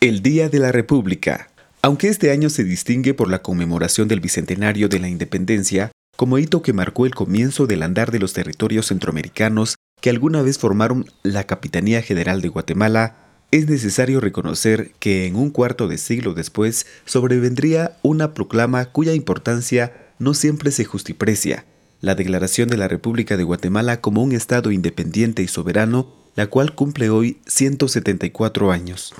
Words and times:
El 0.00 0.22
Día 0.22 0.48
de 0.48 0.60
la 0.60 0.70
República. 0.70 1.50
Aunque 1.82 2.06
este 2.06 2.30
año 2.30 2.50
se 2.50 2.62
distingue 2.62 3.14
por 3.14 3.28
la 3.28 3.42
conmemoración 3.42 4.06
del 4.06 4.20
Bicentenario 4.20 4.88
de 4.88 5.00
la 5.00 5.08
Independencia, 5.08 5.90
como 6.16 6.38
hito 6.38 6.62
que 6.62 6.72
marcó 6.72 7.04
el 7.04 7.16
comienzo 7.16 7.66
del 7.66 7.82
andar 7.82 8.12
de 8.12 8.20
los 8.20 8.32
territorios 8.32 8.86
centroamericanos 8.86 9.74
que 10.00 10.10
alguna 10.10 10.40
vez 10.42 10.56
formaron 10.56 11.06
la 11.24 11.48
Capitanía 11.48 12.00
General 12.00 12.40
de 12.40 12.46
Guatemala, 12.46 13.16
es 13.50 13.68
necesario 13.68 14.20
reconocer 14.20 14.92
que 15.00 15.26
en 15.26 15.34
un 15.34 15.50
cuarto 15.50 15.88
de 15.88 15.98
siglo 15.98 16.32
después 16.32 16.86
sobrevendría 17.04 17.98
una 18.02 18.34
proclama 18.34 18.84
cuya 18.92 19.14
importancia 19.14 20.12
no 20.20 20.32
siempre 20.32 20.70
se 20.70 20.84
justiprecia, 20.84 21.64
la 22.00 22.14
Declaración 22.14 22.68
de 22.68 22.76
la 22.76 22.86
República 22.86 23.36
de 23.36 23.42
Guatemala 23.42 24.00
como 24.00 24.22
un 24.22 24.30
Estado 24.30 24.70
independiente 24.70 25.42
y 25.42 25.48
soberano, 25.48 26.14
la 26.36 26.46
cual 26.46 26.76
cumple 26.76 27.10
hoy 27.10 27.38
174 27.46 28.70
años. 28.70 29.12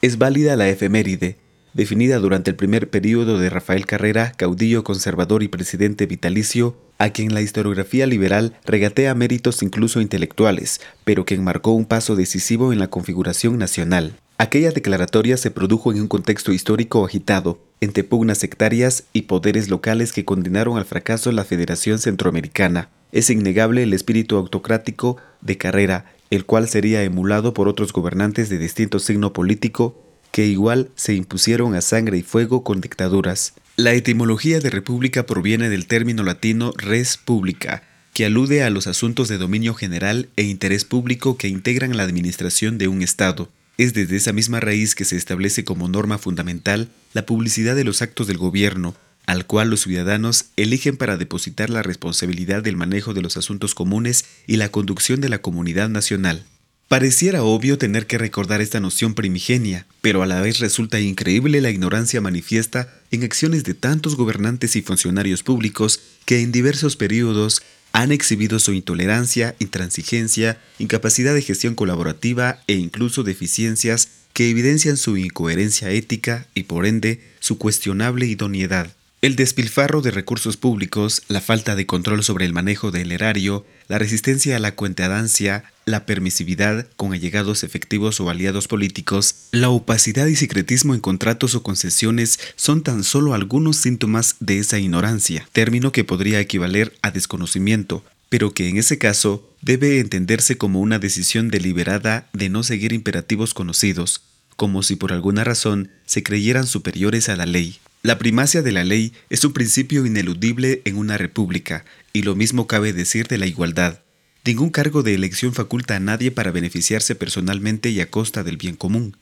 Es 0.00 0.16
válida 0.16 0.54
la 0.54 0.68
efeméride, 0.68 1.38
definida 1.74 2.20
durante 2.20 2.50
el 2.50 2.56
primer 2.56 2.88
período 2.88 3.40
de 3.40 3.50
Rafael 3.50 3.84
Carrera, 3.84 4.32
caudillo 4.36 4.84
conservador 4.84 5.42
y 5.42 5.48
presidente 5.48 6.06
vitalicio, 6.06 6.76
a 6.98 7.10
quien 7.10 7.34
la 7.34 7.42
historiografía 7.42 8.06
liberal 8.06 8.56
regatea 8.64 9.16
méritos 9.16 9.60
incluso 9.60 10.00
intelectuales, 10.00 10.80
pero 11.04 11.24
que 11.24 11.36
marcó 11.38 11.72
un 11.72 11.84
paso 11.84 12.14
decisivo 12.14 12.72
en 12.72 12.78
la 12.78 12.90
configuración 12.90 13.58
nacional. 13.58 14.14
Aquella 14.38 14.70
declaratoria 14.70 15.36
se 15.36 15.50
produjo 15.50 15.90
en 15.90 16.00
un 16.00 16.06
contexto 16.06 16.52
histórico 16.52 17.04
agitado, 17.04 17.58
entre 17.80 18.04
pugnas 18.04 18.38
sectarias 18.38 19.02
y 19.12 19.22
poderes 19.22 19.68
locales 19.68 20.12
que 20.12 20.24
condenaron 20.24 20.78
al 20.78 20.84
fracaso 20.84 21.32
la 21.32 21.44
Federación 21.44 21.98
Centroamericana. 21.98 22.88
Es 23.10 23.30
innegable 23.30 23.82
el 23.82 23.92
espíritu 23.92 24.36
autocrático 24.36 25.16
de 25.40 25.56
Carrera, 25.56 26.04
el 26.30 26.44
cual 26.44 26.68
sería 26.68 27.02
emulado 27.02 27.54
por 27.54 27.68
otros 27.68 27.92
gobernantes 27.92 28.48
de 28.48 28.58
distinto 28.58 28.98
signo 28.98 29.32
político 29.32 30.04
que 30.32 30.46
igual 30.46 30.90
se 30.94 31.14
impusieron 31.14 31.74
a 31.74 31.80
sangre 31.80 32.18
y 32.18 32.22
fuego 32.22 32.62
con 32.62 32.80
dictaduras. 32.80 33.54
La 33.76 33.92
etimología 33.92 34.60
de 34.60 34.70
república 34.70 35.24
proviene 35.24 35.68
del 35.68 35.86
término 35.86 36.22
latino 36.22 36.72
res 36.76 37.16
publica, 37.16 37.82
que 38.12 38.26
alude 38.26 38.62
a 38.62 38.70
los 38.70 38.86
asuntos 38.86 39.28
de 39.28 39.38
dominio 39.38 39.74
general 39.74 40.28
e 40.36 40.42
interés 40.42 40.84
público 40.84 41.36
que 41.36 41.48
integran 41.48 41.96
la 41.96 42.02
administración 42.02 42.76
de 42.76 42.88
un 42.88 43.02
Estado. 43.02 43.48
Es 43.78 43.94
desde 43.94 44.16
esa 44.16 44.32
misma 44.32 44.58
raíz 44.58 44.96
que 44.96 45.04
se 45.04 45.16
establece 45.16 45.64
como 45.64 45.88
norma 45.88 46.18
fundamental 46.18 46.88
la 47.14 47.24
publicidad 47.24 47.76
de 47.76 47.84
los 47.84 48.02
actos 48.02 48.26
del 48.26 48.36
gobierno, 48.36 48.96
al 49.28 49.44
cual 49.44 49.68
los 49.68 49.82
ciudadanos 49.82 50.46
eligen 50.56 50.96
para 50.96 51.18
depositar 51.18 51.68
la 51.68 51.82
responsabilidad 51.82 52.62
del 52.62 52.76
manejo 52.76 53.12
de 53.12 53.20
los 53.20 53.36
asuntos 53.36 53.74
comunes 53.74 54.24
y 54.46 54.56
la 54.56 54.70
conducción 54.70 55.20
de 55.20 55.28
la 55.28 55.42
comunidad 55.42 55.90
nacional. 55.90 56.46
Pareciera 56.88 57.42
obvio 57.42 57.76
tener 57.76 58.06
que 58.06 58.16
recordar 58.16 58.62
esta 58.62 58.80
noción 58.80 59.12
primigenia, 59.12 59.86
pero 60.00 60.22
a 60.22 60.26
la 60.26 60.40
vez 60.40 60.60
resulta 60.60 60.98
increíble 60.98 61.60
la 61.60 61.68
ignorancia 61.68 62.22
manifiesta 62.22 62.88
en 63.10 63.22
acciones 63.22 63.64
de 63.64 63.74
tantos 63.74 64.16
gobernantes 64.16 64.76
y 64.76 64.80
funcionarios 64.80 65.42
públicos 65.42 66.00
que 66.24 66.40
en 66.40 66.50
diversos 66.50 66.96
periodos 66.96 67.60
han 67.92 68.12
exhibido 68.12 68.58
su 68.58 68.72
intolerancia, 68.72 69.54
intransigencia, 69.58 70.58
incapacidad 70.78 71.34
de 71.34 71.42
gestión 71.42 71.74
colaborativa 71.74 72.62
e 72.66 72.76
incluso 72.76 73.24
deficiencias 73.24 74.08
que 74.32 74.48
evidencian 74.48 74.96
su 74.96 75.18
incoherencia 75.18 75.90
ética 75.90 76.46
y 76.54 76.62
por 76.62 76.86
ende 76.86 77.20
su 77.40 77.58
cuestionable 77.58 78.24
idoneidad. 78.24 78.94
El 79.20 79.34
despilfarro 79.34 80.00
de 80.00 80.12
recursos 80.12 80.56
públicos, 80.56 81.22
la 81.26 81.40
falta 81.40 81.74
de 81.74 81.86
control 81.86 82.22
sobre 82.22 82.44
el 82.44 82.52
manejo 82.52 82.92
del 82.92 83.10
erario, 83.10 83.66
la 83.88 83.98
resistencia 83.98 84.54
a 84.54 84.60
la 84.60 84.76
cuentadancia, 84.76 85.64
la 85.86 86.06
permisividad 86.06 86.86
con 86.96 87.12
allegados 87.12 87.64
efectivos 87.64 88.20
o 88.20 88.30
aliados 88.30 88.68
políticos, 88.68 89.34
la 89.50 89.70
opacidad 89.70 90.26
y 90.26 90.36
secretismo 90.36 90.94
en 90.94 91.00
contratos 91.00 91.56
o 91.56 91.64
concesiones 91.64 92.38
son 92.54 92.84
tan 92.84 93.02
solo 93.02 93.34
algunos 93.34 93.78
síntomas 93.78 94.36
de 94.38 94.60
esa 94.60 94.78
ignorancia, 94.78 95.48
término 95.50 95.90
que 95.90 96.04
podría 96.04 96.38
equivaler 96.38 96.96
a 97.02 97.10
desconocimiento, 97.10 98.04
pero 98.28 98.54
que 98.54 98.68
en 98.68 98.76
ese 98.76 98.98
caso 98.98 99.52
debe 99.62 99.98
entenderse 99.98 100.56
como 100.56 100.80
una 100.80 101.00
decisión 101.00 101.48
deliberada 101.48 102.28
de 102.32 102.50
no 102.50 102.62
seguir 102.62 102.92
imperativos 102.92 103.52
conocidos, 103.52 104.22
como 104.54 104.84
si 104.84 104.94
por 104.94 105.12
alguna 105.12 105.42
razón 105.42 105.90
se 106.06 106.22
creyeran 106.22 106.68
superiores 106.68 107.28
a 107.28 107.34
la 107.34 107.46
ley. 107.46 107.80
La 108.08 108.16
primacia 108.16 108.62
de 108.62 108.72
la 108.72 108.84
ley 108.84 109.12
es 109.28 109.44
un 109.44 109.52
principio 109.52 110.06
ineludible 110.06 110.80
en 110.86 110.96
una 110.96 111.18
república, 111.18 111.84
y 112.14 112.22
lo 112.22 112.34
mismo 112.34 112.66
cabe 112.66 112.94
decir 112.94 113.26
de 113.28 113.36
la 113.36 113.44
igualdad. 113.44 114.00
Ningún 114.46 114.70
cargo 114.70 115.02
de 115.02 115.12
elección 115.12 115.52
faculta 115.52 115.94
a 115.94 116.00
nadie 116.00 116.30
para 116.30 116.50
beneficiarse 116.50 117.14
personalmente 117.14 117.90
y 117.90 118.00
a 118.00 118.08
costa 118.08 118.44
del 118.44 118.56
bien 118.56 118.76
común. 118.76 119.18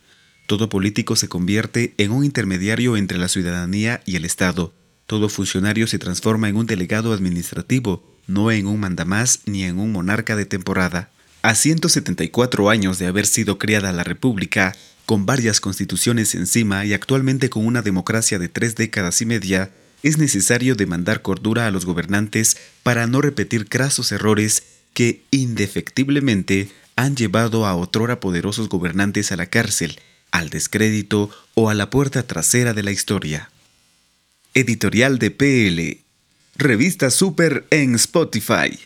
Todo 0.46 0.68
político 0.68 1.16
se 1.16 1.26
convierte 1.26 1.94
en 1.98 2.12
un 2.12 2.24
intermediario 2.24 2.96
entre 2.96 3.18
la 3.18 3.26
ciudadanía 3.26 4.02
y 4.06 4.14
el 4.14 4.24
Estado. 4.24 4.72
Todo 5.06 5.28
funcionario 5.28 5.88
se 5.88 5.98
transforma 5.98 6.48
en 6.48 6.54
un 6.54 6.66
delegado 6.66 7.12
administrativo, 7.12 8.16
no 8.28 8.52
en 8.52 8.68
un 8.68 8.78
mandamás 8.78 9.40
ni 9.46 9.64
en 9.64 9.80
un 9.80 9.90
monarca 9.90 10.36
de 10.36 10.46
temporada. 10.46 11.10
A 11.42 11.56
174 11.56 12.70
años 12.70 13.00
de 13.00 13.08
haber 13.08 13.26
sido 13.26 13.58
criada 13.58 13.92
la 13.92 14.04
República, 14.04 14.76
con 15.06 15.24
varias 15.24 15.60
constituciones 15.60 16.34
encima 16.34 16.84
y 16.84 16.92
actualmente 16.92 17.48
con 17.48 17.64
una 17.64 17.80
democracia 17.80 18.38
de 18.38 18.48
tres 18.48 18.74
décadas 18.74 19.22
y 19.22 19.26
media, 19.26 19.70
es 20.02 20.18
necesario 20.18 20.74
demandar 20.74 21.22
cordura 21.22 21.66
a 21.66 21.70
los 21.70 21.86
gobernantes 21.86 22.56
para 22.82 23.06
no 23.06 23.20
repetir 23.22 23.68
crasos 23.68 24.12
errores 24.12 24.64
que 24.92 25.22
indefectiblemente 25.30 26.70
han 26.96 27.16
llevado 27.16 27.66
a 27.66 27.76
otrora 27.76 28.20
poderosos 28.20 28.68
gobernantes 28.68 29.30
a 29.30 29.36
la 29.36 29.46
cárcel, 29.46 30.00
al 30.32 30.50
descrédito 30.50 31.30
o 31.54 31.70
a 31.70 31.74
la 31.74 31.88
puerta 31.88 32.26
trasera 32.26 32.74
de 32.74 32.82
la 32.82 32.90
historia. 32.90 33.50
Editorial 34.54 35.18
de 35.18 35.30
PL. 35.30 36.00
Revista 36.56 37.10
Super 37.10 37.66
en 37.70 37.94
Spotify. 37.94 38.78